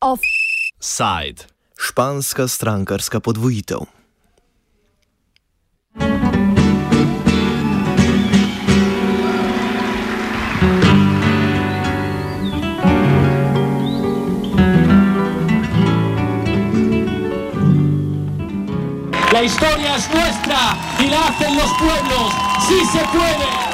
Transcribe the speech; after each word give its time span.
Offside. 0.00 1.46
Španska 1.78 2.48
strankarska 2.48 3.20
podvojitev. 3.20 3.78
La 19.32 19.42
historia 19.42 19.96
es 19.96 20.08
nuestra 20.14 20.76
y 21.00 21.06
la 21.10 21.28
hacen 21.28 21.56
los 21.56 21.70
pueblos. 21.78 22.32
¡Sí 22.68 22.84
se 22.92 23.04
puede! 23.12 23.73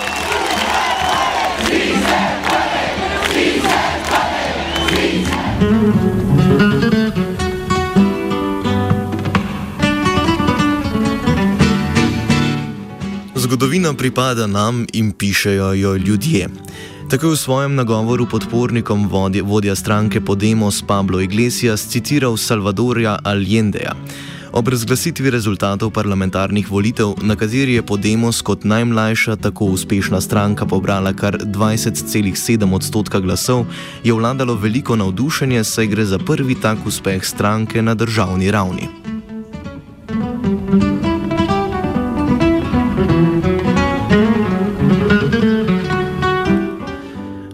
Zgodovina 13.81 13.99
pripada 13.99 14.47
nam 14.47 14.87
in 14.93 15.13
pišejo 15.13 15.73
jo 15.73 15.97
ljudje. 15.97 16.49
Tako 17.11 17.27
je 17.27 17.33
v 17.33 17.37
svojem 17.37 17.75
nagovoru 17.75 18.27
podpornikom 18.27 19.09
vodja, 19.09 19.43
vodja 19.43 19.75
stranke 19.75 20.21
Podemos 20.21 20.83
Pablo 20.87 21.21
Iglesias 21.21 21.89
citiral 21.89 22.37
Salvadorja 22.37 23.19
Allendeja. 23.25 23.95
Ob 24.53 24.69
razglasitvi 24.69 25.31
rezultatov 25.31 25.91
parlamentarnih 25.91 26.71
volitev, 26.71 27.15
na 27.23 27.37
kateri 27.37 27.73
je 27.73 27.83
Podemos 27.83 28.43
kot 28.43 28.65
najmlajša 28.65 29.37
tako 29.37 29.65
uspešna 29.65 30.21
stranka 30.21 30.67
pobrala 30.67 31.13
kar 31.13 31.39
20,7 31.41 32.75
odstotka 32.75 33.21
glasov, 33.21 33.65
je 34.05 34.13
vladalo 34.13 34.55
veliko 34.55 34.97
navdušenje, 34.97 35.65
saj 35.65 35.87
gre 35.87 36.05
za 36.05 36.19
prvi 36.19 36.55
tak 36.55 36.87
uspeh 36.87 37.25
stranke 37.25 37.83
na 37.83 37.95
državni 37.95 38.51
ravni. 38.51 39.00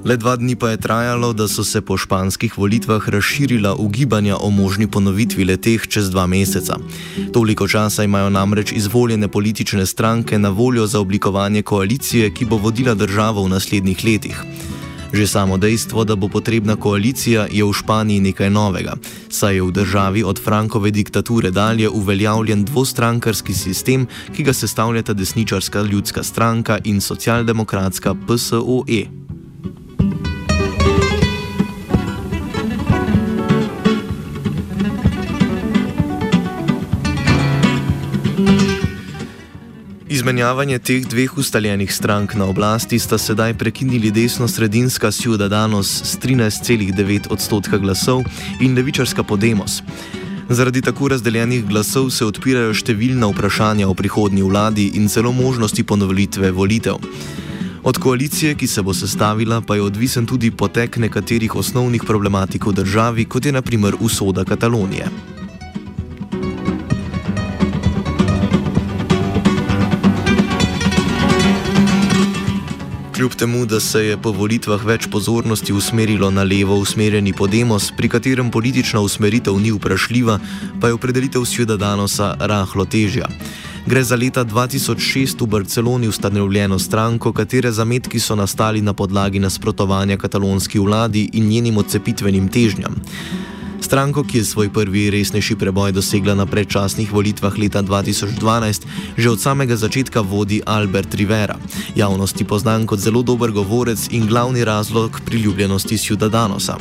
Le 0.07 0.15
dva 0.17 0.37
dni 0.39 0.55
pa 0.55 0.71
je 0.71 0.79
trajalo, 0.79 1.33
da 1.33 1.49
so 1.51 1.65
se 1.67 1.81
po 1.83 1.97
španskih 1.99 2.59
volitvah 2.59 3.09
razširila 3.09 3.75
ugibanja 3.75 4.37
o 4.37 4.51
možni 4.51 4.87
ponovitvi 4.87 5.45
leteh 5.45 5.89
čez 5.89 6.11
dva 6.11 6.27
meseca. 6.27 6.77
Toliko 7.33 7.67
časa 7.69 8.05
imajo 8.05 8.31
namreč 8.31 8.73
izvoljene 8.73 9.29
politične 9.29 9.87
stranke 9.87 10.39
na 10.39 10.49
voljo 10.49 10.87
za 10.87 11.01
oblikovanje 11.01 11.62
koalicije, 11.62 12.31
ki 12.34 12.45
bo 12.45 12.57
vodila 12.57 12.95
državo 12.95 13.43
v 13.43 13.49
naslednjih 13.49 14.05
letih. 14.05 14.45
Že 15.12 15.27
samo 15.27 15.59
dejstvo, 15.59 16.05
da 16.05 16.15
bo 16.15 16.29
potrebna 16.29 16.77
koalicija, 16.77 17.49
je 17.51 17.65
v 17.65 17.73
Španiji 17.73 18.21
nekaj 18.21 18.51
novega, 18.51 18.95
saj 19.29 19.55
je 19.55 19.62
v 19.62 19.73
državi 19.73 20.23
od 20.23 20.39
Frankove 20.39 20.91
diktature 20.91 21.51
dalje 21.51 21.89
uveljavljen 21.89 22.65
dvostrankarski 22.65 23.55
sistem, 23.55 24.07
ki 24.37 24.43
ga 24.43 24.53
sestavljata 24.53 25.12
desničarska 25.12 25.83
ljudska 25.83 26.23
stranka 26.23 26.79
in 26.84 27.01
socialdemokratska 27.01 28.15
PSOE. 28.15 29.25
Izmenjavanje 40.27 40.78
teh 40.82 41.05
dveh 41.06 41.36
ustaljenih 41.38 41.92
strank 41.94 42.32
na 42.34 42.48
oblasti 42.50 42.98
sta 42.98 43.14
sedaj 43.19 43.52
prekinili 43.55 44.10
desno-sredinska 44.10 45.10
Ciudadanos 45.14 45.86
s 45.86 46.19
13,9 46.19 47.30
odstotka 47.30 47.78
glasov 47.78 48.24
in 48.60 48.74
levičarska 48.74 49.22
Podemos. 49.22 49.82
Zaradi 50.48 50.82
tako 50.82 51.08
razdeljenih 51.14 51.62
glasov 51.69 52.10
se 52.10 52.26
odpirajo 52.26 52.75
številna 52.75 53.31
vprašanja 53.31 53.86
o 53.86 53.94
prihodnji 53.94 54.42
vladi 54.42 54.88
in 54.98 55.06
celo 55.06 55.31
možnosti 55.31 55.86
ponovitve 55.86 56.50
volitev. 56.50 56.98
Od 57.86 58.03
koalicije, 58.03 58.59
ki 58.59 58.66
se 58.66 58.82
bo 58.82 58.94
sestavila, 58.94 59.60
pa 59.62 59.78
je 59.78 59.86
odvisen 59.86 60.26
tudi 60.26 60.50
potek 60.50 60.98
nekaterih 61.06 61.54
osnovnih 61.54 62.03
problematik 62.03 62.66
v 62.66 62.75
državi, 62.82 63.31
kot 63.31 63.47
je 63.47 63.54
naprimer 63.54 63.94
usoda 64.03 64.42
Katalonije. 64.42 65.35
Kljub 73.16 73.34
temu, 73.34 73.66
da 73.66 73.81
se 73.81 74.00
je 74.04 74.16
po 74.21 74.28
volitvah 74.31 74.82
več 74.84 75.06
pozornosti 75.09 75.72
usmerilo 75.72 76.28
na 76.31 76.43
levo 76.44 76.77
usmerjeni 76.77 77.32
Podemos, 77.32 77.87
pri 77.97 78.10
katerem 78.12 78.50
politična 78.53 79.00
usmeritev 79.00 79.56
ni 79.56 79.71
vprašljiva, 79.72 80.37
pa 80.81 80.91
je 80.91 80.99
opredelitev 80.99 81.47
Ciudadanosa 81.49 82.34
rahlo 82.41 82.84
težja. 82.84 83.31
Gre 83.87 84.03
za 84.04 84.21
leta 84.21 84.44
2006 84.44 85.41
v 85.41 85.49
Barceloni 85.49 86.12
ustanovljeno 86.12 86.78
stranko, 86.78 87.32
katere 87.32 87.72
zametki 87.72 88.21
so 88.21 88.37
nastali 88.37 88.84
na 88.84 88.93
podlagi 88.93 89.41
nasprotovanja 89.41 90.16
katalonski 90.21 90.78
vladi 90.78 91.31
in 91.33 91.48
njenim 91.48 91.78
odcepitvenim 91.78 92.48
težnjam. 92.53 93.00
Stranko, 93.81 94.25
ki 94.25 94.38
je 94.38 94.44
svoj 94.44 94.69
prvi 94.72 95.10
resnejši 95.10 95.56
preboj 95.56 95.92
dosegla 95.92 96.34
na 96.34 96.47
predčasnih 96.47 97.12
volitvah 97.12 97.59
leta 97.59 97.82
2012, 97.82 98.87
že 99.16 99.31
od 99.31 99.41
samega 99.41 99.76
začetka 99.76 100.20
vodi 100.20 100.62
Albert 100.66 101.14
Rivera, 101.14 101.56
javnosti 101.94 102.44
poznan 102.44 102.86
kot 102.86 102.98
zelo 102.98 103.22
dober 103.22 103.50
govorec 103.50 104.09
in 104.10 104.26
glavni 104.26 104.65
razlog 104.65 105.20
priljubljenosti 105.25 105.98
Ciudadanosa. 105.98 106.78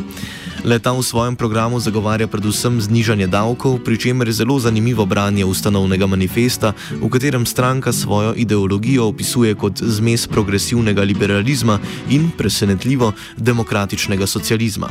Leta 0.66 0.90
v 0.98 1.06
svojem 1.06 1.36
programu 1.38 1.78
zagovarja 1.78 2.26
predvsem 2.26 2.82
znižanje 2.82 3.30
davkov, 3.30 3.86
pri 3.86 4.02
čemer 4.02 4.26
je 4.28 4.42
zelo 4.42 4.58
zanimivo 4.58 5.06
branje 5.06 5.46
ustanovnega 5.46 6.10
manifesta, 6.10 6.74
v 6.98 7.06
katerem 7.06 7.46
stranka 7.46 7.94
svojo 7.94 8.34
ideologijo 8.34 9.06
opisuje 9.06 9.54
kot 9.54 9.78
zmes 9.78 10.26
progresivnega 10.28 11.06
liberalizma 11.06 11.78
in 12.10 12.34
presenetljivo 12.34 13.14
demokratičnega 13.38 14.26
socializma. 14.26 14.90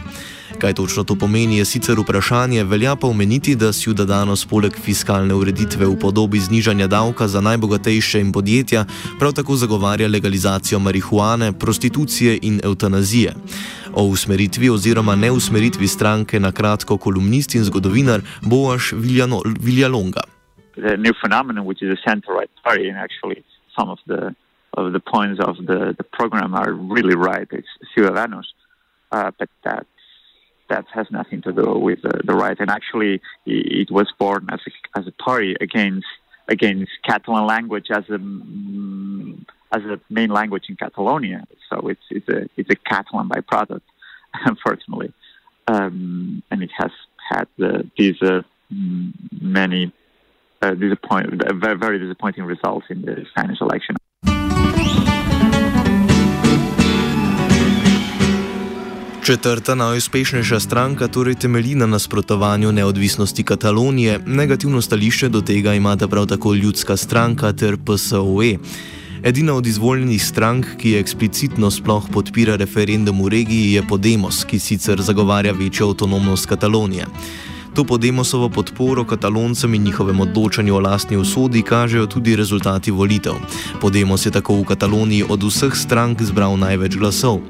Kaj 0.59 0.75
točno 0.75 1.05
to 1.05 1.15
pomeni, 1.15 1.59
je 1.59 1.65
sicer 1.65 1.99
vprašanje, 2.01 2.65
velja 2.65 2.97
pa 2.97 3.07
omeniti, 3.07 3.57
da 3.57 3.73
Ciudadanos 3.73 4.47
poleg 4.47 4.73
fiskalne 4.85 5.35
ureditve 5.35 5.87
v 5.87 5.99
podobi 5.99 6.39
znižanja 6.41 6.87
davka 6.87 7.29
za 7.29 7.41
najbogatejše 7.41 8.21
in 8.21 8.33
podjetja 8.33 8.85
prav 9.19 9.33
tako 9.33 9.57
zagovarja 9.57 10.09
legalizacijo 10.09 10.79
marihuane, 10.79 11.53
prostitucije 11.59 12.39
in 12.43 12.61
eutanazije. 12.65 13.35
O 13.95 14.03
usmeritvi 14.03 14.71
oziroma 14.71 15.17
neusmeritvi 15.17 15.89
stranke 15.89 16.41
na 16.41 16.53
kratko 16.53 16.97
kolumnist 16.97 17.55
in 17.55 17.65
zgodovinar 17.65 18.21
Boaš 18.43 18.93
Viljalonga. 19.61 20.21
Of 24.77 24.93
the 24.93 24.99
points 24.99 25.39
of 25.39 25.57
the, 25.67 25.95
the 25.99 26.03
program 26.19 26.53
are 26.55 26.73
really 26.73 27.15
right. 27.15 27.47
It's 27.53 27.69
Ciudadanos, 27.95 28.49
uh, 29.13 29.31
but 29.39 29.49
that 29.63 29.87
that 30.71 30.85
has 30.93 31.07
nothing 31.11 31.43
to 31.43 31.53
do 31.53 31.79
with 31.79 32.03
the, 32.03 32.21
the 32.25 32.35
right. 32.35 32.59
And 32.59 32.71
actually, 32.71 33.21
it 33.47 33.91
was 33.91 34.13
born 34.19 34.49
as 34.51 34.61
a, 34.67 34.99
as 34.99 35.07
a 35.07 35.13
party 35.13 35.57
against 35.61 36.07
against 36.49 36.93
Catalan 37.07 37.47
language 37.47 37.87
as 37.91 38.05
a 38.11 38.19
as 39.75 39.83
a 39.85 39.99
main 40.11 40.31
language 40.31 40.65
in 40.69 40.77
Catalonia. 40.77 41.47
So 41.71 41.89
it's 41.89 42.03
it's 42.11 42.29
a 42.29 42.49
it's 42.57 42.71
a 42.71 42.77
Catalan 42.77 43.29
byproduct, 43.29 43.83
unfortunately, 44.47 45.13
um, 45.69 46.43
and 46.51 46.63
it 46.63 46.71
has 46.77 46.91
had 47.31 47.49
the, 47.57 47.91
these 47.97 48.21
uh, 48.23 48.43
many 48.71 49.93
uh, 50.63 50.75
very 50.75 51.99
disappointing 51.99 52.45
results 52.45 52.87
in 52.91 53.03
the 53.03 53.25
Spanish 53.31 53.61
election. 53.61 53.97
Četrta 59.25 59.75
najuspešnejša 59.75 60.61
stranka 60.61 61.09
torej 61.09 61.35
temelji 61.35 61.75
na 61.75 61.87
nasprotovanju 61.87 62.73
neodvisnosti 62.73 63.43
Katalonije, 63.43 64.19
negativno 64.27 64.83
stališče 64.83 65.29
do 65.29 65.41
tega 65.41 65.75
imata 65.75 66.09
prav 66.09 66.27
tako 66.27 66.55
ljudska 66.55 66.97
stranka 66.97 67.53
ter 67.53 67.77
PSOE. 67.87 68.59
Edina 69.23 69.55
od 69.55 69.67
izvoljenih 69.67 70.25
strank, 70.25 70.67
ki 70.77 70.97
eksplicitno 70.97 71.71
sploh 71.71 72.05
podpira 72.13 72.57
referendum 72.57 73.25
v 73.25 73.29
regiji, 73.29 73.73
je 73.73 73.87
Podemos, 73.89 74.45
ki 74.45 74.59
sicer 74.59 75.01
zagovarja 75.03 75.53
večjo 75.53 75.89
avtonomnost 75.89 76.47
Katalonije. 76.47 77.07
To 77.75 77.85
Podemosovo 77.85 78.49
podporo 78.49 79.05
kataloncem 79.05 79.75
in 79.75 79.83
njihovem 79.83 80.21
odločanju 80.21 80.75
o 80.75 80.81
lastni 80.81 81.17
usodi 81.17 81.63
kažejo 81.63 82.07
tudi 82.07 82.37
rezultati 82.37 82.91
volitev. 82.91 83.35
Podemos 83.81 84.27
je 84.27 84.31
tako 84.31 84.55
v 84.55 84.65
Kataloniji 84.65 85.25
od 85.29 85.43
vseh 85.43 85.75
strank 85.75 86.23
zbral 86.23 86.57
največ 86.57 86.97
glasov. 86.97 87.41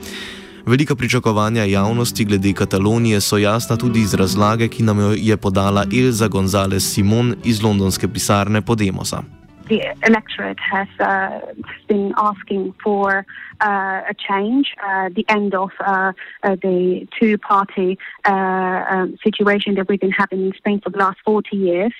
Velika 0.67 0.97
pričakovanja 0.97 1.65
javnosti 1.65 2.25
glede 2.25 2.53
Katalonije 2.53 3.21
so 3.21 3.39
jasna 3.39 3.77
tudi 3.77 4.01
iz 4.01 4.15
razlage, 4.15 4.69
ki 4.69 4.83
nam 4.83 4.99
jo 4.99 5.13
je 5.17 5.37
podala 5.37 5.85
Elza 5.93 6.29
González 6.29 6.95
Simon 6.95 7.35
iz 7.45 7.63
londonske 7.63 8.09
pisarne 8.09 8.63
Podemosa. 8.63 9.23
the 9.69 9.81
electorate 10.07 10.59
has 10.61 10.89
uh, 11.01 11.41
been 11.89 12.13
asking 12.17 12.75
for 12.83 13.25
uh, 13.61 14.01
a 14.09 14.15
change, 14.29 14.75
uh, 14.87 15.09
the 15.15 15.25
end 15.29 15.55
of 15.55 15.71
uh, 15.81 16.13
uh, 16.43 16.57
the 16.57 17.07
two 17.19 17.39
party 17.39 17.99
uh, 18.25 18.85
um, 18.91 19.17
situation 19.23 19.75
that 19.75 19.89
we've 19.89 20.01
been 20.01 20.11
having 20.11 20.47
in 20.47 20.53
Spain 20.57 20.81
for 20.83 20.91
the 20.91 20.99
last 20.99 21.19
40 21.25 21.57
years. 21.57 21.93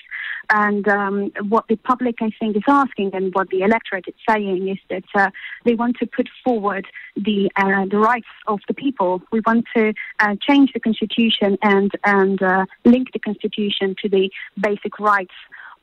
And 0.49 0.87
um, 0.87 1.31
what 1.49 1.67
the 1.67 1.75
public, 1.75 2.15
I 2.21 2.31
think, 2.39 2.55
is 2.55 2.63
asking, 2.67 3.11
and 3.13 3.33
what 3.33 3.49
the 3.49 3.61
electorate 3.61 4.07
is 4.07 4.13
saying, 4.27 4.69
is 4.69 4.77
that 4.89 5.03
uh, 5.15 5.29
they 5.63 5.75
want 5.75 5.97
to 5.97 6.07
put 6.07 6.27
forward 6.43 6.85
the 7.15 7.49
uh, 7.55 7.85
the 7.85 7.97
rights 7.97 8.27
of 8.47 8.59
the 8.67 8.73
people. 8.73 9.21
We 9.31 9.41
want 9.45 9.65
to 9.75 9.93
uh, 10.19 10.35
change 10.47 10.73
the 10.73 10.79
constitution 10.79 11.57
and 11.61 11.91
and 12.03 12.41
uh, 12.41 12.65
link 12.83 13.11
the 13.13 13.19
constitution 13.19 13.95
to 14.01 14.09
the 14.09 14.29
basic 14.59 14.99
rights 14.99 15.33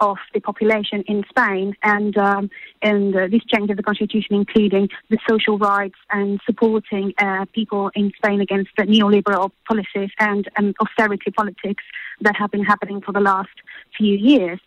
of 0.03 0.19
the 0.35 0.41
population 0.41 1.03
in 1.07 1.25
Spain, 1.31 1.75
and 1.83 2.19
um, 2.19 2.51
and 2.83 3.15
uh, 3.17 3.29
this 3.29 3.45
change 3.45 3.71
of 3.71 3.77
the 3.77 3.83
constitution, 3.83 4.35
including 4.35 4.89
the 5.09 5.19
social 5.29 5.57
rights 5.59 5.99
and 6.11 6.41
supporting 6.45 7.15
uh, 7.19 7.45
people 7.55 7.91
in 7.95 8.13
Spain 8.17 8.41
against 8.41 8.71
the 8.77 8.83
neoliberal 8.83 9.53
policies 9.69 10.11
and 10.19 10.51
um, 10.59 10.75
austerity 10.81 11.31
politics 11.31 11.85
that 12.21 12.35
have 12.37 12.51
been 12.51 12.65
happening 12.65 13.01
for 13.01 13.13
the 13.13 13.21
last 13.21 13.57
few 13.97 14.15
years. 14.17 14.61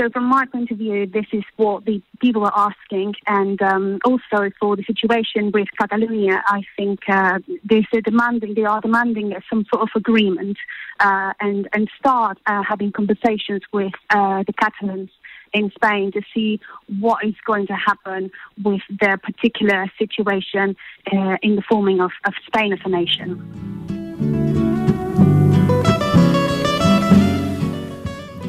So, 0.00 0.08
from 0.08 0.24
my 0.24 0.46
point 0.46 0.70
of 0.70 0.78
view, 0.78 1.06
this 1.06 1.26
is 1.32 1.44
what 1.56 1.84
the 1.84 2.00
people 2.20 2.44
are 2.44 2.70
asking, 2.70 3.14
and 3.26 3.60
um, 3.60 3.98
also 4.04 4.50
for 4.58 4.74
the 4.74 4.84
situation 4.84 5.50
with 5.52 5.68
Catalonia, 5.78 6.42
I 6.46 6.62
think 6.76 7.00
uh, 7.08 7.40
they 7.64 7.86
demanding 8.04 8.54
they 8.54 8.64
are 8.64 8.80
demanding 8.80 9.34
some 9.50 9.66
sort 9.72 9.82
of 9.82 9.90
agreement 9.94 10.56
uh, 11.00 11.32
and 11.40 11.68
and 11.72 11.90
start 11.98 12.38
uh, 12.46 12.62
having 12.66 12.92
conversations 12.92 13.62
with 13.72 13.92
uh, 14.10 14.42
the 14.46 14.52
Catalans 14.54 15.10
in 15.52 15.70
Spain 15.72 16.12
to 16.12 16.22
see 16.34 16.60
what 17.00 17.24
is 17.24 17.34
going 17.44 17.66
to 17.66 17.74
happen 17.74 18.30
with 18.64 18.80
their 19.00 19.18
particular 19.18 19.86
situation 19.98 20.74
uh, 21.12 21.36
in 21.42 21.56
the 21.56 21.62
forming 21.68 22.00
of, 22.00 22.12
of 22.26 22.32
Spain 22.46 22.72
as 22.72 22.78
a 22.84 22.88
nation. 22.88 23.81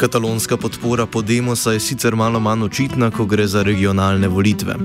Katalonska 0.03 0.57
podpora 0.57 1.05
Podemosa 1.05 1.71
je 1.71 1.79
sicer 1.79 2.15
malo 2.15 2.39
manj 2.39 2.63
očitna, 2.63 3.07
ko 3.11 3.25
gre 3.25 3.45
za 3.47 3.61
regionalne 3.63 4.27
volitve. 4.27 4.75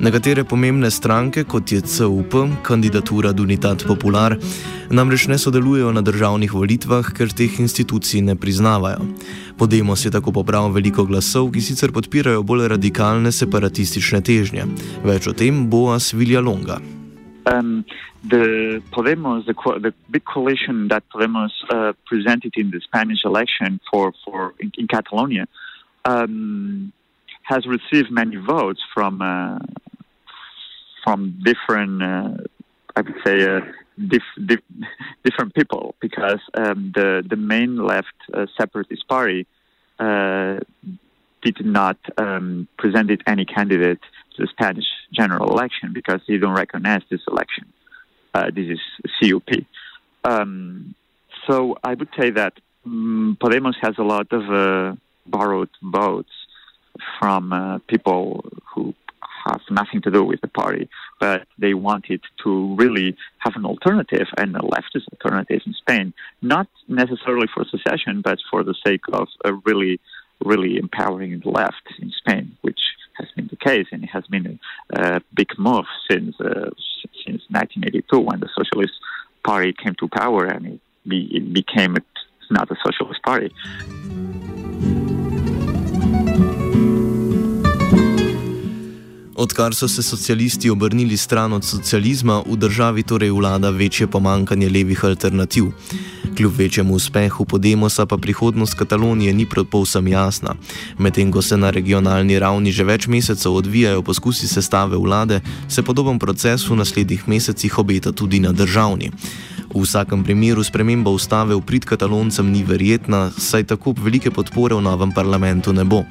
Nekatere 0.00 0.44
pomembne 0.44 0.90
stranke, 0.90 1.42
kot 1.44 1.72
je 1.72 1.80
CUP, 1.80 2.36
kandidatura 2.62 3.32
Dunitat 3.32 3.82
Popular, 3.86 4.36
namreč 4.90 5.26
ne 5.26 5.38
sodelujejo 5.38 5.90
na 5.92 6.04
državnih 6.06 6.54
volitvah, 6.54 7.10
ker 7.10 7.34
teh 7.34 7.58
institucij 7.60 8.22
ne 8.22 8.36
priznavajo. 8.36 9.10
Podemos 9.58 10.04
je 10.04 10.14
tako 10.14 10.32
pobral 10.32 10.70
veliko 10.70 11.04
glasov, 11.04 11.50
ki 11.50 11.60
sicer 11.60 11.90
podpirajo 11.90 12.46
bolj 12.46 12.68
radikalne 12.70 13.34
separatistične 13.34 14.22
težnje. 14.22 14.70
Več 15.02 15.26
o 15.26 15.34
tem 15.34 15.66
bo 15.66 15.88
Asvilja 15.98 16.40
Longa. 16.40 16.78
Um, 17.46 17.84
the 18.22 18.82
Podemos, 18.92 19.46
the, 19.46 19.54
the 19.80 19.94
big 20.10 20.24
coalition 20.24 20.88
that 20.88 21.02
Podemos 21.08 21.50
uh, 21.70 21.92
presented 22.06 22.54
in 22.56 22.70
the 22.70 22.80
Spanish 22.80 23.24
election 23.24 23.80
for, 23.90 24.12
for 24.24 24.54
in, 24.58 24.72
in 24.76 24.86
Catalonia, 24.86 25.46
um, 26.04 26.92
has 27.42 27.66
received 27.66 28.10
many 28.10 28.36
votes 28.36 28.80
from 28.94 29.22
uh, 29.22 29.58
from 31.02 31.40
different, 31.42 32.02
uh, 32.02 32.36
I 32.94 33.00
would 33.00 33.16
say, 33.24 33.42
uh, 33.42 33.60
dif- 34.06 34.46
dif- 34.46 34.60
different 35.24 35.54
people 35.54 35.94
because 36.00 36.40
um, 36.54 36.92
the 36.94 37.24
the 37.28 37.36
main 37.36 37.76
left 37.76 38.14
uh, 38.32 38.46
separatist 38.58 39.06
party 39.08 39.46
uh, 39.98 40.60
did 41.42 41.64
not 41.64 41.98
um, 42.18 42.68
presented 42.78 43.22
any 43.26 43.44
candidate 43.44 44.00
the 44.40 44.48
Spanish 44.48 44.86
general 45.12 45.50
election 45.50 45.92
because 45.92 46.20
they 46.26 46.38
don't 46.38 46.54
recognize 46.54 47.02
this 47.10 47.20
election. 47.28 47.66
Uh, 48.34 48.50
this 48.54 48.66
is 48.76 48.80
CUP. 49.18 49.50
Um, 50.24 50.94
so 51.46 51.76
I 51.82 51.94
would 51.94 52.08
say 52.18 52.30
that 52.30 52.54
um, 52.86 53.36
Podemos 53.40 53.74
has 53.82 53.94
a 53.98 54.02
lot 54.02 54.28
of 54.32 54.42
uh, 54.50 54.96
borrowed 55.26 55.70
votes 55.82 56.30
from 57.18 57.52
uh, 57.52 57.78
people 57.88 58.44
who 58.74 58.94
have 59.46 59.60
nothing 59.70 60.02
to 60.02 60.10
do 60.10 60.22
with 60.22 60.40
the 60.42 60.48
party, 60.48 60.88
but 61.18 61.46
they 61.58 61.74
wanted 61.74 62.20
to 62.44 62.74
really 62.76 63.16
have 63.38 63.54
an 63.56 63.64
alternative 63.64 64.26
and 64.36 64.54
a 64.54 64.60
leftist 64.60 65.06
alternative 65.12 65.62
in 65.66 65.72
Spain, 65.72 66.12
not 66.42 66.68
necessarily 66.88 67.48
for 67.54 67.64
secession, 67.64 68.20
but 68.22 68.38
for 68.50 68.62
the 68.62 68.74
sake 68.86 69.02
of 69.12 69.28
a 69.44 69.54
really, 69.64 69.98
really 70.44 70.76
empowering 70.76 71.40
the 71.40 71.50
left 71.50 71.86
in 72.00 72.10
Spain, 72.10 72.56
which 72.60 72.80
has 73.20 73.30
been 73.36 73.48
the 73.48 73.56
case, 73.56 73.86
and 73.92 74.02
it 74.04 74.10
has 74.10 74.26
been 74.26 74.58
a, 74.94 75.16
a 75.16 75.20
big 75.34 75.48
move 75.58 75.86
since 76.10 76.34
uh, 76.40 76.70
since 77.24 77.42
1982 77.48 78.18
when 78.18 78.40
the 78.40 78.48
Socialist 78.56 78.94
Party 79.44 79.72
came 79.72 79.94
to 80.00 80.08
power, 80.08 80.44
and 80.46 80.66
it, 80.66 80.80
be, 81.06 81.28
it 81.32 81.52
became 81.52 81.96
a, 81.96 82.00
not 82.50 82.70
a 82.70 82.76
socialist 82.84 83.22
party. 83.22 83.50
Odkar 89.40 89.74
so 89.74 89.88
se 89.88 90.02
socialisti 90.02 90.70
obrnili 90.70 91.16
stran 91.16 91.52
od 91.52 91.64
socializma, 91.64 92.42
v 92.46 92.56
državi 92.56 93.02
torej 93.02 93.30
vlada 93.30 93.70
večje 93.70 94.06
pomankanje 94.06 94.68
levih 94.68 95.04
alternativ. 95.04 95.64
Kljub 96.36 96.52
večjemu 96.56 96.94
uspehu 96.94 97.44
Podemosa 97.44 98.06
pa 98.06 98.16
prihodnost 98.16 98.74
Katalonije 98.74 99.32
ni 99.32 99.46
povsem 99.70 100.08
jasna. 100.08 100.54
Medtem 100.98 101.32
ko 101.32 101.42
se 101.42 101.56
na 101.56 101.70
regionalni 101.70 102.38
ravni 102.38 102.72
že 102.72 102.84
več 102.84 103.06
mesecev 103.06 103.54
odvijajo 103.54 104.02
poskusi 104.02 104.48
sestave 104.48 104.96
vlade, 104.96 105.40
se 105.68 105.82
podoben 105.82 106.18
proces 106.18 106.68
v 106.68 106.76
naslednjih 106.76 107.28
mesecih 107.28 107.78
obeta 107.78 108.12
tudi 108.12 108.40
na 108.40 108.52
državni. 108.52 109.10
V 109.74 109.82
vsakem 109.82 110.24
primeru 110.24 110.64
sprememba 110.64 111.10
ustave 111.10 111.54
v 111.54 111.62
prid 111.62 111.84
kataloncem 111.84 112.50
ni 112.50 112.64
verjetna, 112.66 113.30
saj 113.30 113.70
tako 113.70 113.94
velike 113.94 114.30
podpore 114.30 114.74
v 114.74 114.82
novem 114.82 115.12
parlamentu 115.14 115.72
ne 115.72 115.84
bo. 115.84 116.02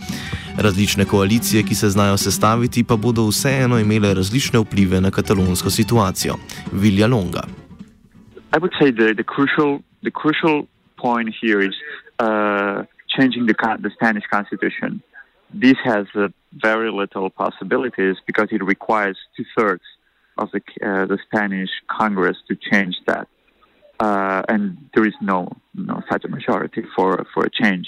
Različne 0.57 1.05
koalicije, 1.05 1.63
ki 1.63 1.75
se 1.75 1.89
znajo 1.89 2.17
sestaviti, 2.17 2.83
pa 2.83 2.95
bodo 2.95 3.27
vseeno 3.27 3.79
imele 3.79 4.13
različne 4.13 4.59
vplive 4.59 5.01
na 5.01 5.11
katalonsko 5.11 5.69
situacijo. 5.69 6.39
Vilja 6.71 7.07
Longa. 7.07 7.43
I 8.55 8.57
would 8.57 8.73
say 8.79 8.91
the, 8.91 9.13
the 9.13 9.23
crucial 9.23 9.79
the 10.03 10.11
crucial 10.11 10.67
point 10.97 11.29
here 11.41 11.59
is 11.59 11.75
uh, 12.19 12.83
changing 13.15 13.45
the, 13.45 13.55
the 13.81 13.91
Spanish 13.91 14.23
constitution. 14.31 15.01
This 15.53 15.77
has 15.83 16.05
uh, 16.15 16.29
very 16.53 16.91
little 16.91 17.29
possibilities 17.29 18.15
because 18.25 18.49
it 18.51 18.63
requires 18.63 19.17
two 19.35 19.45
thirds 19.57 19.83
of 20.37 20.49
the, 20.51 20.61
uh, 20.85 21.05
the 21.05 21.17
Spanish 21.27 21.69
Congress 21.87 22.37
to 22.47 22.55
change 22.71 22.95
that, 23.07 23.27
uh, 23.99 24.41
and 24.47 24.77
there 24.93 25.05
is 25.05 25.13
no 25.21 25.51
no 25.73 26.01
such 26.11 26.23
a 26.25 26.27
majority 26.27 26.83
for 26.95 27.25
for 27.33 27.45
a 27.45 27.49
change. 27.49 27.87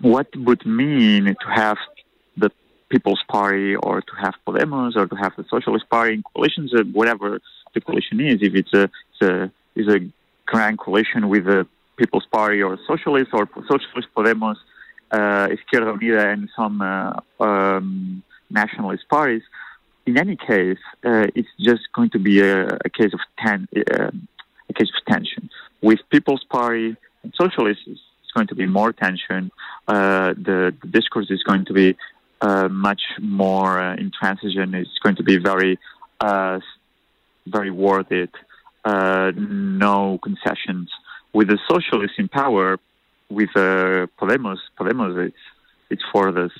What 0.00 0.28
would 0.36 0.64
mean 0.64 1.24
to 1.24 1.48
have 1.54 1.78
the 2.36 2.50
People's 2.88 3.22
Party 3.28 3.76
or 3.76 4.00
to 4.00 4.14
have 4.22 4.34
Podemos 4.46 4.96
or 4.96 5.06
to 5.06 5.16
have 5.16 5.32
the 5.36 5.44
Socialist 5.50 5.88
Party 5.90 6.14
in 6.14 6.22
coalitions, 6.22 6.72
uh, 6.74 6.82
whatever 6.92 7.40
the 7.74 7.80
coalition 7.80 8.20
is, 8.20 8.38
if 8.40 8.54
it's 8.54 8.72
a, 8.72 8.84
it's 8.84 9.22
a 9.22 9.50
is 9.76 9.88
a 9.88 10.00
grand 10.46 10.78
coalition 10.78 11.28
with 11.28 11.44
the 11.44 11.66
People's 11.96 12.26
Party 12.32 12.62
or 12.62 12.78
Socialists 12.88 13.32
or 13.32 13.48
Socialist 13.68 14.08
Podemos, 14.16 14.56
uh, 15.10 15.48
Izquierda 15.54 15.96
Unida, 15.96 16.32
and 16.32 16.48
some 16.56 16.80
uh, 16.80 17.12
um, 17.44 18.22
nationalist 18.50 19.08
parties. 19.08 19.42
In 20.06 20.18
any 20.18 20.34
case, 20.34 20.78
uh, 21.04 21.26
it's 21.34 21.48
just 21.60 21.82
going 21.94 22.10
to 22.10 22.18
be 22.18 22.40
a, 22.40 22.66
a 22.84 22.90
case 22.98 23.12
of 23.12 23.20
ten, 23.38 23.68
uh, 23.76 24.10
a 24.70 24.72
case 24.72 24.90
of 24.96 25.04
tension. 25.12 25.50
With 25.82 26.00
People's 26.10 26.44
Party 26.44 26.96
and 27.22 27.34
Socialists, 27.40 27.84
it's 27.86 28.32
going 28.34 28.48
to 28.48 28.54
be 28.54 28.66
more 28.66 28.92
tension. 28.92 29.50
Uh, 29.86 30.34
the, 30.48 30.74
the, 30.80 30.88
discourse 30.88 31.30
is 31.30 31.42
going 31.42 31.64
to 31.66 31.72
be 31.72 31.96
uh, 32.40 32.68
much 32.68 33.02
more 33.20 33.80
intransigent. 33.94 34.74
It's 34.74 34.98
going 35.02 35.16
to 35.16 35.22
be 35.22 35.36
very, 35.38 35.78
very 37.46 37.70
worded 37.70 38.30
uh, 38.84 39.32
no 39.36 40.18
concessions. 40.22 40.90
With 41.32 41.48
the 41.48 41.58
socialists 41.68 42.16
in 42.18 42.28
power, 42.28 42.78
with 43.28 43.50
uh, 43.54 44.06
Podemos, 44.18 44.58
Podemos, 44.78 45.26
it's 45.26 45.36
it's 45.90 46.02
for 46.12 46.32
the 46.32 46.50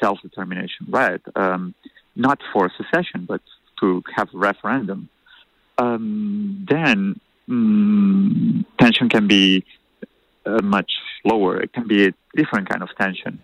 self-determination 0.00 0.86
right, 0.88 1.20
um, 1.36 1.74
not 2.16 2.38
for 2.52 2.70
secession, 2.76 3.26
but 3.26 3.40
to 3.80 4.02
have 4.16 4.28
a 4.34 4.38
referendum. 4.38 5.08
Um, 5.78 6.66
then 6.68 7.20
mm, 7.48 8.64
tension 8.78 9.08
can 9.08 9.26
be 9.26 9.64
uh, 10.46 10.62
much 10.62 10.92
lower. 11.24 11.60
It 11.60 11.72
can 11.72 11.86
be 11.86 12.06
a 12.08 12.12
different 12.34 12.68
kind 12.68 12.82
of 12.82 12.90
tension. 12.96 13.38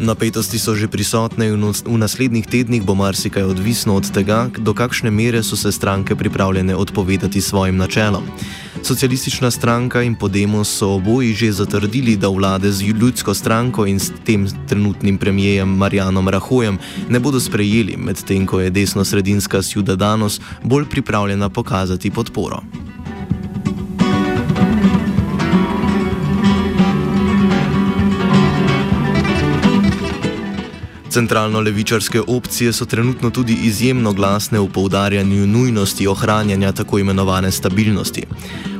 Napetosti 0.00 0.56
so 0.56 0.72
že 0.72 0.88
prisotne 0.88 1.52
in 1.52 1.60
v 1.60 1.96
naslednjih 2.00 2.48
tednih 2.48 2.80
bo 2.80 2.96
marsikaj 2.96 3.52
odvisno 3.52 4.00
od 4.00 4.08
tega, 4.08 4.48
do 4.48 4.72
kakšne 4.72 5.12
mere 5.12 5.44
so 5.44 5.60
se 5.60 5.68
stranke 5.68 6.16
pripravljene 6.16 6.72
odpovedati 6.72 7.40
svojim 7.40 7.76
načelom. 7.76 8.24
Socialistična 8.82 9.50
stranka 9.50 10.02
in 10.02 10.14
Podemos 10.14 10.68
so 10.78 10.88
oboji 10.88 11.34
že 11.34 11.52
zatrdili, 11.52 12.16
da 12.16 12.28
vlade 12.28 12.72
z 12.72 12.82
ljudsko 12.82 13.34
stranko 13.34 13.86
in 13.86 14.00
s 14.00 14.12
tem 14.24 14.46
trenutnim 14.68 15.18
premijejem 15.18 15.68
Marjanom 15.68 16.28
Rahojem 16.28 16.78
ne 17.08 17.20
bodo 17.20 17.40
sprejeli, 17.40 17.96
medtem 17.96 18.46
ko 18.46 18.60
je 18.60 18.70
desno-sredinska 18.70 19.62
Ciudadanos 19.62 20.40
bolj 20.64 20.88
pripravljena 20.88 21.48
pokazati 21.48 22.10
podporo. 22.10 22.62
Centralno-levičarske 31.10 32.20
opcije 32.26 32.72
so 32.72 32.84
trenutno 32.86 33.30
tudi 33.30 33.52
izjemno 33.52 34.12
glasne 34.12 34.60
v 34.60 34.68
poudarjanju 34.74 35.46
nujnosti 35.46 36.06
ohranjanja 36.06 36.72
tako 36.72 36.98
imenovane 36.98 37.50
stabilnosti. 37.50 38.22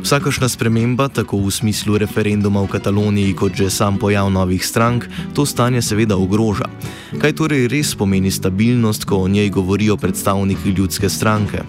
Vsakošna 0.03 0.49
sprememba, 0.49 1.09
tako 1.09 1.37
v 1.37 1.51
smislu 1.51 1.99
referenduma 1.99 2.63
v 2.63 2.69
Kataloniji, 2.69 3.35
kot 3.35 3.53
že 3.53 3.71
sam 3.71 3.99
pojav 3.99 4.31
novih 4.31 4.67
strank, 4.67 5.09
to 5.35 5.47
stanje 5.47 5.83
seveda 5.83 6.17
ogroža. 6.17 6.71
Kaj 7.19 7.33
torej 7.33 7.67
res 7.69 7.97
pomeni 7.99 8.31
stabilnost, 8.31 9.05
ko 9.05 9.17
o 9.25 9.29
njej 9.29 9.51
govorijo 9.51 9.97
predstavniki 9.97 10.71
ljudske 10.71 11.09
stranke? 11.09 11.67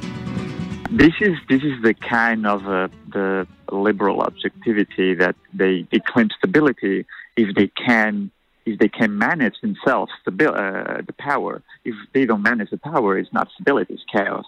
This 0.94 1.16
is 1.22 1.42
this 1.50 1.64
is 1.64 1.82
the 1.82 1.94
kind 1.94 2.46
of 2.46 2.62
uh, 2.70 2.86
the 3.10 3.48
liberal 3.72 4.22
objectivity 4.22 5.16
that 5.18 5.36
they, 5.58 5.88
they 5.90 6.02
claim 6.14 6.30
stability 6.38 7.06
if 7.36 7.56
they 7.56 7.70
can 7.88 8.30
if 8.66 8.80
they 8.80 8.88
can 8.88 9.18
manage 9.18 9.56
themselves 9.62 10.12
uh, 10.28 10.32
the 10.32 11.16
power. 11.18 11.62
If 11.84 11.96
they 12.14 12.26
don't 12.26 12.44
manage 12.44 12.70
the 12.70 12.78
power, 12.78 13.18
it's 13.18 13.34
not 13.34 13.50
stability, 13.54 13.96
it's 13.96 14.04
chaos. 14.12 14.46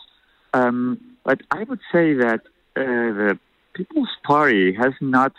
Um, 0.53 1.00
but 1.24 1.41
I 1.51 1.63
would 1.63 1.79
say 1.91 2.13
that 2.13 2.41
uh, 2.75 2.82
the 3.20 3.39
People's 3.74 4.10
Party 4.24 4.74
has 4.74 4.93
not 5.01 5.34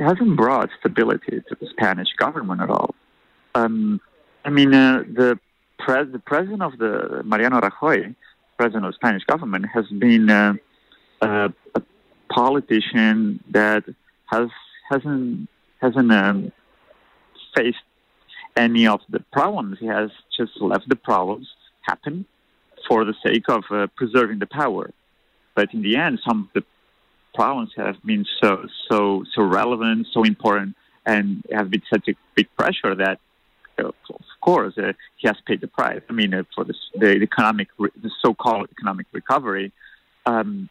hasn't 0.00 0.36
brought 0.36 0.70
stability 0.80 1.42
to 1.48 1.56
the 1.60 1.66
Spanish 1.68 2.08
government 2.16 2.62
at 2.62 2.70
all. 2.70 2.94
Um, 3.54 4.00
I 4.44 4.50
mean, 4.50 4.72
uh, 4.72 5.02
the, 5.06 5.38
pres- 5.78 6.10
the 6.12 6.18
president 6.18 6.62
of 6.62 6.78
the 6.78 7.22
Mariano 7.24 7.60
Rajoy, 7.60 8.14
president 8.56 8.86
of 8.86 8.92
the 8.92 8.96
Spanish 8.96 9.24
government, 9.24 9.66
has 9.74 9.86
been 9.88 10.30
uh, 10.30 10.54
a 11.20 11.52
politician 12.30 13.42
that 13.50 13.84
has 14.26 14.48
hasn't 14.90 15.48
hasn't 15.80 16.12
um, 16.12 16.52
faced 17.56 17.86
any 18.56 18.86
of 18.86 19.00
the 19.08 19.20
problems. 19.32 19.78
He 19.78 19.86
has 19.86 20.10
just 20.36 20.60
left 20.60 20.88
the 20.88 20.96
problems 20.96 21.46
happen 21.82 22.26
for 22.88 23.04
the 23.04 23.14
sake 23.24 23.48
of 23.48 23.64
uh, 23.70 23.86
preserving 23.96 24.38
the 24.38 24.46
power. 24.46 24.90
But 25.54 25.72
in 25.74 25.82
the 25.82 25.96
end, 25.96 26.20
some 26.26 26.38
of 26.44 26.48
the 26.54 26.64
problems 27.34 27.70
have 27.76 27.96
been 28.04 28.24
so 28.40 28.66
so 28.88 29.24
so 29.34 29.42
relevant, 29.42 30.06
so 30.12 30.22
important, 30.22 30.74
and 31.04 31.42
have 31.52 31.70
been 31.70 31.82
such 31.92 32.08
a 32.08 32.14
big 32.34 32.48
pressure 32.56 32.94
that, 32.94 33.18
uh, 33.78 33.88
of 33.88 34.24
course, 34.40 34.74
uh, 34.78 34.92
he 35.16 35.28
has 35.28 35.36
paid 35.46 35.60
the 35.60 35.68
price. 35.68 36.02
I 36.10 36.12
mean, 36.12 36.34
uh, 36.34 36.42
for 36.54 36.64
this, 36.64 36.76
the 36.94 37.12
economic, 37.28 37.68
the 37.78 38.10
so-called 38.22 38.68
economic 38.70 39.06
recovery, 39.12 39.72
um, 40.26 40.68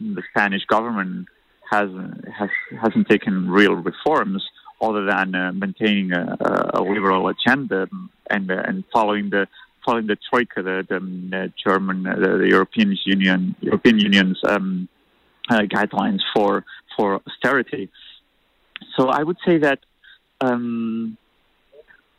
the 0.00 0.22
Spanish 0.30 0.64
government 0.66 1.28
has 1.70 1.88
has 2.38 2.50
hasn't 2.82 3.08
taken 3.08 3.50
real 3.50 3.74
reforms 3.74 4.42
other 4.80 5.04
than 5.04 5.34
uh, 5.34 5.52
maintaining 5.52 6.12
a, 6.12 6.36
a, 6.74 6.82
liberal 6.82 7.28
agenda 7.28 7.88
and 8.30 8.50
uh, 8.50 8.62
and 8.66 8.84
following 8.92 9.30
the 9.30 9.46
following 9.84 10.06
the 10.06 10.16
troika, 10.28 10.62
the, 10.62 10.86
the, 10.88 11.00
the 11.00 11.52
German, 11.62 12.06
uh, 12.06 12.14
the, 12.14 12.38
the, 12.38 12.48
European 12.48 12.96
Union, 13.04 13.54
European 13.60 13.98
Union's 13.98 14.38
um, 14.44 14.88
uh, 15.48 15.60
guidelines 15.60 16.20
for 16.34 16.64
for 16.96 17.20
austerity. 17.26 17.90
So 18.96 19.08
I 19.08 19.22
would 19.22 19.38
say 19.44 19.58
that 19.58 19.80
um, 20.40 21.16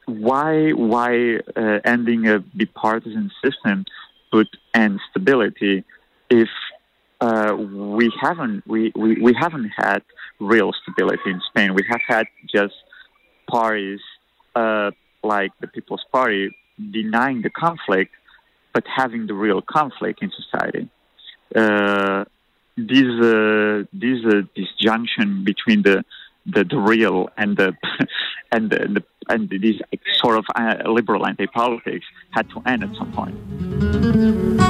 why 0.06 0.72
why 0.72 1.40
uh, 1.56 1.80
ending 1.84 2.28
a 2.28 2.40
bipartisan 2.40 3.32
system 3.44 3.86
would 4.34 4.50
end 4.74 5.00
stability 5.10 5.84
if 6.30 6.50
uh, 7.22 7.56
we 7.56 8.12
haven't 8.20 8.68
we, 8.68 8.92
we, 8.96 9.22
we 9.22 9.34
haven't 9.40 9.70
had 9.78 10.02
real 10.40 10.74
stability 10.82 11.30
in 11.30 11.42
Spain. 11.50 11.76
We 11.76 11.86
have 11.90 12.02
had 12.06 12.26
just 12.54 12.74
parties 13.48 14.00
uh, 14.56 14.92
like 15.24 15.52
the 15.62 15.68
People's 15.68 16.04
Party 16.12 16.56
denying 16.92 17.44
the 17.44 17.52
conflict, 17.52 18.12
but 18.74 18.84
having 18.88 19.28
the 19.28 19.36
real 19.36 19.62
conflict 19.62 20.24
in 20.24 20.32
society. 20.32 20.90
Uh, 21.56 22.26
this 22.76 23.04
uh, 23.22 23.84
this 23.94 24.26
uh, 24.26 24.42
disjunction 24.56 25.44
between 25.44 25.84
the, 25.84 26.04
the, 26.46 26.64
the 26.64 26.78
real 26.78 27.30
and 27.38 27.56
the 27.58 27.74
and 28.52 28.72
the, 28.72 28.78
the 28.78 29.04
and 29.30 29.50
this 29.50 29.76
sort 30.18 30.38
of 30.38 30.46
uh, 30.56 30.90
liberal 30.90 31.28
anti-politics 31.28 32.06
had 32.32 32.50
to 32.50 32.62
end 32.66 32.84
at 32.84 32.96
some 32.96 33.12
point. 33.14 34.61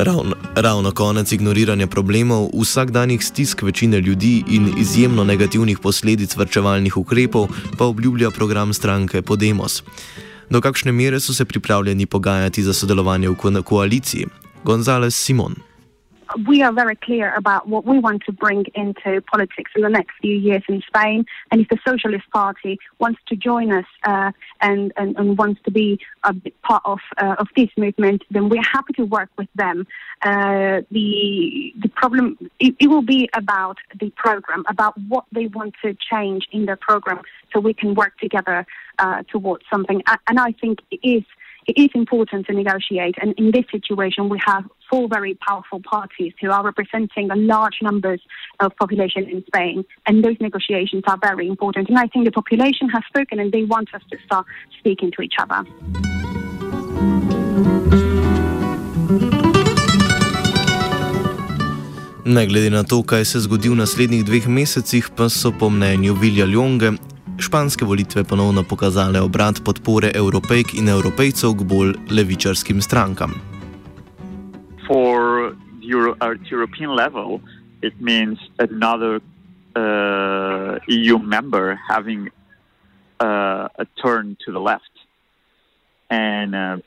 Ravno, 0.00 0.36
ravno 0.54 0.90
konec 0.92 1.32
ignoriranja 1.32 1.86
problemov, 1.86 2.48
vsakdanjih 2.54 3.24
stisk 3.24 3.62
večine 3.62 4.00
ljudi 4.00 4.44
in 4.48 4.74
izjemno 4.78 5.24
negativnih 5.24 5.78
posledic 5.78 6.36
vrčevalnih 6.36 6.96
ukrepov 6.96 7.48
pa 7.78 7.84
obljublja 7.84 8.30
program 8.30 8.74
stranke 8.74 9.22
Podemos. 9.22 9.82
Do 10.50 10.60
kakšne 10.60 10.92
mere 10.92 11.20
so 11.20 11.34
se 11.34 11.44
pripravljeni 11.44 12.06
pogajati 12.06 12.62
za 12.62 12.72
sodelovanje 12.72 13.28
v 13.28 13.34
ko 13.34 13.62
koaliciji? 13.62 14.26
Gonzales 14.64 15.16
Simon. 15.16 15.67
We 16.46 16.62
are 16.62 16.72
very 16.72 16.96
clear 16.96 17.34
about 17.34 17.68
what 17.68 17.84
we 17.84 17.98
want 17.98 18.22
to 18.24 18.32
bring 18.32 18.64
into 18.74 19.20
politics 19.22 19.70
in 19.74 19.82
the 19.82 19.88
next 19.88 20.12
few 20.20 20.34
years 20.36 20.62
in 20.68 20.82
Spain. 20.86 21.24
And 21.50 21.60
if 21.60 21.68
the 21.68 21.78
Socialist 21.86 22.28
Party 22.30 22.78
wants 22.98 23.20
to 23.28 23.36
join 23.36 23.72
us 23.72 23.86
uh, 24.04 24.32
and, 24.60 24.92
and, 24.96 25.16
and, 25.16 25.38
wants 25.38 25.60
to 25.64 25.70
be 25.70 25.98
a 26.24 26.34
part 26.62 26.82
of, 26.84 26.98
uh, 27.16 27.36
of 27.38 27.48
this 27.56 27.68
movement, 27.76 28.22
then 28.30 28.48
we're 28.48 28.62
happy 28.62 28.92
to 28.94 29.04
work 29.04 29.30
with 29.38 29.48
them. 29.54 29.86
Uh, 30.22 30.82
the, 30.90 31.72
the 31.80 31.88
problem, 31.94 32.36
it, 32.58 32.74
it, 32.78 32.88
will 32.88 33.02
be 33.02 33.28
about 33.34 33.78
the 34.00 34.10
program, 34.10 34.64
about 34.68 34.98
what 35.08 35.24
they 35.32 35.46
want 35.46 35.74
to 35.82 35.96
change 36.10 36.48
in 36.52 36.66
their 36.66 36.76
program 36.76 37.20
so 37.52 37.60
we 37.60 37.72
can 37.72 37.94
work 37.94 38.18
together 38.18 38.66
uh, 38.98 39.22
towards 39.30 39.64
something. 39.70 40.02
And 40.26 40.40
I 40.40 40.52
think 40.52 40.80
it 40.90 41.00
is 41.02 41.22
it 41.68 41.78
is 41.78 41.90
important 41.94 42.46
to 42.46 42.54
negotiate. 42.54 43.16
And 43.20 43.34
in 43.34 43.50
this 43.50 43.66
situation, 43.70 44.30
we 44.30 44.40
have 44.44 44.64
four 44.90 45.08
very 45.08 45.34
powerful 45.48 45.80
parties 45.80 46.32
who 46.40 46.50
are 46.50 46.64
representing 46.64 47.30
a 47.30 47.36
large 47.36 47.78
numbers 47.82 48.20
of 48.60 48.74
population 48.76 49.24
in 49.28 49.44
Spain. 49.46 49.84
And 50.06 50.24
those 50.24 50.38
negotiations 50.40 51.02
are 51.06 51.18
very 51.28 51.46
important. 51.46 51.88
And 51.88 51.98
I 51.98 52.06
think 52.06 52.24
the 52.24 52.36
population 52.40 52.88
has 52.88 53.02
spoken 53.08 53.38
and 53.40 53.52
they 53.52 53.64
want 53.64 53.88
us 53.94 54.02
to 54.10 54.16
start 54.26 54.46
speaking 54.78 55.10
to 55.16 55.22
each 55.22 55.38
other. 55.42 55.60
Ne 62.24 62.46
glede 62.46 62.70
na 62.70 62.82
to, 62.82 63.02
kaj 63.02 63.24
se 63.24 63.40
zgodi 63.40 63.68
v 63.72 63.80
naslednjih 63.80 64.24
dveh 64.24 64.48
mesecih, 64.52 65.08
pa 65.16 65.28
so 65.32 65.48
po 65.52 65.70
mnenju 65.72 66.12
Vilja 66.14 66.44
Longe 66.44 66.92
španske 67.40 67.84
volitve 67.84 68.24
ponovno 68.24 68.62
pokazale 68.62 69.20
obrat 69.20 69.64
podpore 69.64 70.10
evropejk 70.14 70.74
in 70.74 70.88
evropejcev 70.88 71.54
k 71.56 71.64
bolj 71.64 71.94
levičarskim 72.10 72.82
strankam. 72.82 73.47
For 74.88 75.54
Euro, 75.82 76.16
at 76.22 76.46
European 76.50 76.96
level, 76.96 77.42
it 77.82 78.00
means 78.00 78.38
another 78.58 79.20
uh, 79.76 80.78
EU 80.88 81.18
member 81.18 81.78
having 81.88 82.30
uh, 83.20 83.68
a 83.78 83.86
turn 84.02 84.38
to 84.46 84.52
the 84.52 84.58
left, 84.58 84.90
and 86.08 86.54
uh, 86.54 86.78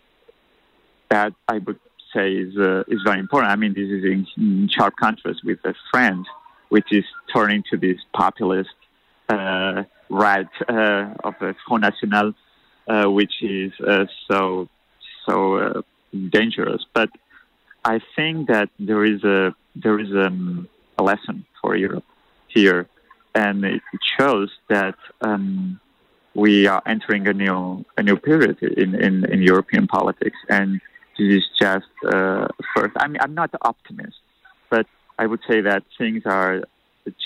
that 1.11 1.33
I 1.47 1.59
would 1.59 1.79
say 2.11 2.33
is 2.33 2.57
uh, 2.57 2.83
is 2.87 3.01
very 3.05 3.19
important. 3.19 3.51
I 3.51 3.55
mean, 3.55 3.75
this 3.75 3.89
is 3.89 4.03
in 4.03 4.67
sharp 4.67 4.95
contrast 4.95 5.41
with 5.43 5.61
the 5.61 5.75
friend, 5.91 6.25
which 6.69 6.91
is 6.91 7.05
turning 7.31 7.63
to 7.69 7.77
this 7.77 7.97
populist 8.15 8.69
uh, 9.29 9.83
right 10.09 10.49
uh, 10.67 11.13
of 11.23 11.35
the 11.39 11.53
Front 11.67 11.83
National, 11.83 12.33
uh, 12.87 13.11
which 13.11 13.43
is 13.43 13.73
uh, 13.79 14.05
so 14.27 14.67
so 15.27 15.83
dangerous. 16.31 16.83
But 16.95 17.11
I 17.83 17.99
think 18.15 18.47
that 18.47 18.69
there 18.79 19.03
is 19.03 19.23
a 19.23 19.55
there 19.75 19.99
is 19.99 20.11
um, 20.11 20.67
a 20.97 21.03
lesson 21.03 21.45
for 21.61 21.75
Europe 21.75 22.03
here, 22.47 22.87
and 23.33 23.63
it 23.65 23.81
shows 24.19 24.49
that 24.69 24.95
um, 25.21 25.79
we 26.35 26.67
are 26.67 26.81
entering 26.85 27.27
a 27.27 27.33
new 27.33 27.83
a 27.97 28.03
new 28.03 28.17
period 28.17 28.61
in, 28.61 28.95
in, 28.95 29.25
in 29.31 29.41
European 29.41 29.87
politics, 29.87 30.37
and 30.49 30.79
this 31.17 31.33
is 31.33 31.43
just 31.59 31.87
uh, 32.07 32.47
first. 32.75 32.93
I 32.97 33.07
mean, 33.07 33.19
I'm 33.21 33.33
not 33.33 33.49
optimist, 33.61 34.17
but 34.69 34.85
I 35.17 35.25
would 35.25 35.41
say 35.49 35.61
that 35.61 35.83
things 35.97 36.23
are 36.25 36.61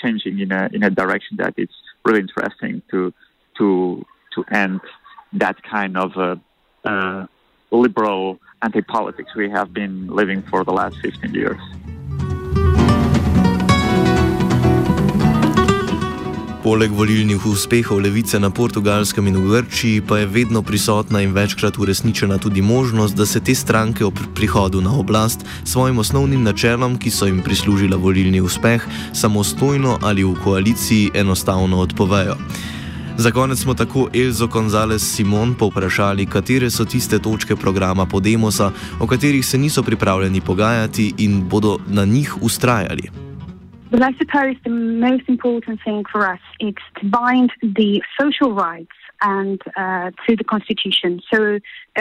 changing 0.02 0.38
in 0.40 0.52
a 0.52 0.68
in 0.72 0.82
a 0.82 0.90
direction 0.90 1.36
that 1.38 1.54
it's 1.56 1.74
really 2.04 2.20
interesting 2.20 2.82
to 2.90 3.12
to 3.58 4.04
to 4.34 4.44
end 4.52 4.80
that 5.34 5.62
kind 5.62 5.96
of 5.96 6.16
uh, 6.16 6.36
uh, 6.88 7.26
liberal 7.76 8.38
anti-politics 8.62 9.34
we 9.36 9.48
have 9.50 9.72
been 9.72 10.08
living 10.08 10.42
for 10.50 10.64
the 10.64 10.72
last 10.72 10.96
15 11.02 11.34
years. 11.34 11.60
Poleg 16.66 16.90
volilnih 16.90 17.46
uspehov 17.46 18.00
levice 18.02 18.40
na 18.42 18.50
portugalskem 18.50 19.26
in 19.30 19.36
v 19.38 19.54
Grčiji 19.54 20.00
pa 20.02 20.18
je 20.18 20.26
vedno 20.26 20.62
prisotna 20.66 21.22
in 21.22 21.30
večkrat 21.30 21.78
uresničena 21.78 22.38
tudi 22.42 22.62
možnost, 22.62 23.14
da 23.14 23.26
se 23.26 23.40
te 23.40 23.54
stranke 23.54 24.04
ob 24.04 24.18
prihodu 24.34 24.80
na 24.80 24.90
oblast 24.98 25.46
svojim 25.64 25.98
osnovnim 25.98 26.42
načelom, 26.42 26.98
ki 26.98 27.10
so 27.10 27.30
jim 27.30 27.38
prislužila 27.42 27.96
volilni 27.96 28.40
uspeh, 28.40 28.82
samostojno 29.12 29.98
ali 30.02 30.24
v 30.24 30.34
koaliciji 30.44 31.10
enostavno 31.14 31.78
odpovejo. 31.86 32.34
Za 33.18 33.30
konec 33.30 33.58
smo 33.58 33.74
tako 33.74 34.08
Elzo 34.14 34.46
González 34.46 34.98
Simon 34.98 35.54
povprašali, 35.58 36.26
katere 36.26 36.70
so 36.70 36.84
tiste 36.84 37.18
točke 37.18 37.56
programa 37.56 38.06
Podemosa, 38.06 38.70
o 39.00 39.06
katerih 39.06 39.46
se 39.46 39.58
niso 39.58 39.82
pripravljeni 39.82 40.40
pogajati 40.40 41.14
in 41.18 41.48
bodo 41.48 41.78
na 41.88 42.04
njih 42.04 42.42
ustrajali. 42.42 43.10
Well, 43.90 44.04
I 44.10 44.12
suppose 44.18 44.56
the 44.64 44.76
most 45.08 45.28
important 45.28 45.80
thing 45.84 46.04
for 46.12 46.20
us 46.34 46.42
is 46.60 46.74
to 46.98 47.04
bind 47.20 47.50
the 47.78 48.00
social 48.20 48.50
rights 48.66 48.98
and 49.22 49.58
uh, 49.76 50.10
to 50.26 50.36
the 50.40 50.44
constitution. 50.44 51.20
So 51.32 51.38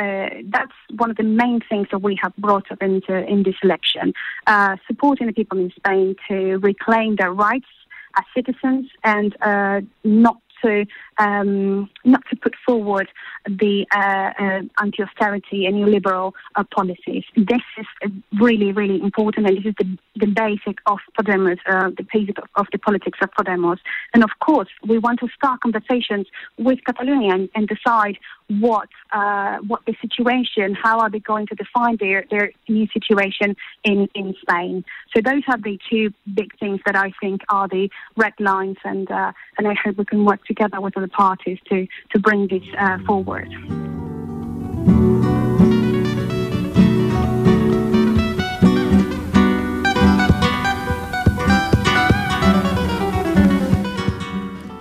uh, 0.01 0.27
that's 0.55 0.77
one 1.03 1.09
of 1.11 1.17
the 1.17 1.29
main 1.43 1.59
things 1.69 1.87
that 1.91 2.01
we 2.01 2.13
have 2.23 2.33
brought 2.37 2.67
up 2.73 2.81
into 2.81 3.13
in 3.33 3.43
this 3.43 3.59
election, 3.63 4.13
uh, 4.47 4.75
supporting 4.87 5.27
the 5.27 5.33
people 5.33 5.59
in 5.59 5.71
Spain 5.79 6.15
to 6.27 6.37
reclaim 6.69 7.15
their 7.15 7.31
rights 7.31 7.71
as 8.17 8.25
citizens 8.37 8.85
and 9.03 9.35
uh, 9.41 9.81
not 10.03 10.37
to 10.65 10.85
um, 11.17 11.89
not 12.03 12.23
to 12.29 12.35
put 12.35 12.55
forward 12.65 13.07
the 13.45 13.85
uh, 13.95 14.31
uh, 14.43 14.61
anti-austerity 14.81 15.65
and 15.65 15.75
neoliberal 15.75 16.33
uh, 16.55 16.63
policies. 16.75 17.23
This 17.35 17.61
is 17.77 18.11
really, 18.39 18.71
really 18.71 19.01
important, 19.01 19.47
and 19.47 19.57
this 19.57 19.65
is 19.65 19.75
the, 19.77 19.97
the 20.15 20.27
basic 20.27 20.79
of 20.87 20.99
Podemos, 21.17 21.57
uh, 21.67 21.89
the 21.97 22.05
basic 22.11 22.37
of, 22.37 22.45
of, 22.55 22.67
the 22.71 22.79
politics 22.79 23.19
of 23.21 23.29
Podemos. 23.31 23.77
And 24.13 24.23
of 24.23 24.31
course, 24.39 24.69
we 24.85 24.97
want 24.97 25.19
to 25.19 25.27
start 25.35 25.61
conversations 25.61 26.27
with 26.57 26.79
Catalonia 26.85 27.33
and, 27.33 27.49
and 27.55 27.67
decide 27.67 28.17
what 28.47 28.89
uh, 29.11 29.57
what 29.67 29.81
the 29.85 29.95
situation, 30.01 30.75
how 30.75 30.99
are 30.99 31.09
they 31.09 31.19
going 31.19 31.47
to 31.47 31.55
define 31.55 31.97
their, 31.99 32.25
their 32.29 32.51
new 32.69 32.87
situation 32.93 33.55
in, 33.83 34.07
in 34.13 34.35
Spain. 34.41 34.85
So 35.15 35.21
those 35.21 35.41
are 35.47 35.57
the 35.57 35.79
two 35.89 36.13
big 36.33 36.57
things 36.59 36.79
that 36.85 36.95
I 36.95 37.11
think 37.19 37.41
are 37.49 37.67
the 37.67 37.89
red 38.15 38.33
lines, 38.39 38.77
and 38.83 39.09
uh, 39.09 39.31
and 39.57 39.67
I 39.67 39.75
hope 39.83 39.97
we 39.97 40.05
can 40.05 40.25
work 40.25 40.45
together 40.45 40.79
with 40.79 40.95
other 40.97 41.07
parties 41.07 41.59
to 41.69 41.87
to 42.11 42.19
bring 42.19 42.47
this 42.47 42.63
uh, 42.77 42.99
forward. 43.05 43.49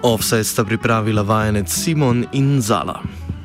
Offset 0.02 0.44
sta 0.44 0.64
pripravila 0.64 1.24
vajenec 1.24 1.68
Simon 1.68 2.28
in 2.32 2.60
Zala. 2.60 3.23